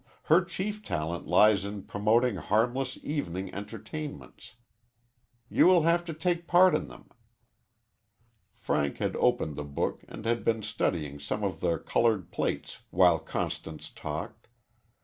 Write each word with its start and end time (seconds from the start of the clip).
Her 0.23 0.43
chief 0.43 0.81
talent 0.81 1.27
lies 1.27 1.63
in 1.63 1.83
promoting 1.83 2.37
harmless 2.37 2.97
evening 3.03 3.53
entertainments. 3.53 4.55
You 5.47 5.67
will 5.67 5.83
have 5.83 6.03
to 6.05 6.13
take 6.15 6.47
part 6.47 6.73
in 6.73 6.87
them." 6.87 7.07
Frank 8.55 8.97
had 8.97 9.15
opened 9.17 9.57
the 9.57 9.63
book 9.63 10.03
and 10.07 10.25
had 10.25 10.43
been 10.43 10.63
studying 10.63 11.19
some 11.19 11.43
of 11.43 11.59
the 11.59 11.77
colored 11.77 12.31
plates 12.31 12.81
while 12.89 13.19
Constance 13.19 13.91
talked. 13.91 14.47